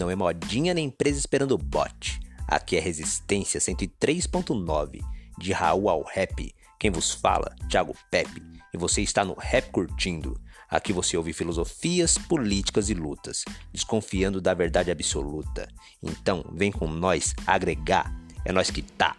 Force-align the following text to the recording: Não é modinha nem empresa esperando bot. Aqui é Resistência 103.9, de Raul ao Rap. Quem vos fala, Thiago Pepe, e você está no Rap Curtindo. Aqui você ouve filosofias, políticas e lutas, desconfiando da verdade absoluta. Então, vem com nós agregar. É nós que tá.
Não 0.00 0.10
é 0.10 0.16
modinha 0.16 0.72
nem 0.72 0.86
empresa 0.86 1.18
esperando 1.18 1.58
bot. 1.58 2.18
Aqui 2.48 2.74
é 2.74 2.80
Resistência 2.80 3.60
103.9, 3.60 5.02
de 5.36 5.52
Raul 5.52 5.90
ao 5.90 6.02
Rap. 6.02 6.54
Quem 6.78 6.90
vos 6.90 7.10
fala, 7.12 7.54
Thiago 7.68 7.94
Pepe, 8.10 8.42
e 8.72 8.78
você 8.78 9.02
está 9.02 9.26
no 9.26 9.34
Rap 9.34 9.70
Curtindo. 9.70 10.40
Aqui 10.70 10.90
você 10.90 11.18
ouve 11.18 11.34
filosofias, 11.34 12.16
políticas 12.16 12.88
e 12.88 12.94
lutas, 12.94 13.44
desconfiando 13.70 14.40
da 14.40 14.54
verdade 14.54 14.90
absoluta. 14.90 15.68
Então, 16.02 16.46
vem 16.50 16.72
com 16.72 16.88
nós 16.88 17.34
agregar. 17.46 18.10
É 18.42 18.52
nós 18.52 18.70
que 18.70 18.80
tá. 18.80 19.14